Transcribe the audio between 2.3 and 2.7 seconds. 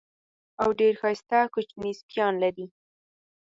لري.